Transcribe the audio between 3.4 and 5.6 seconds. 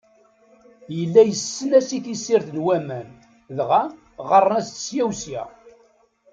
dɣa ɣɣaren-as-d ssya u ssya.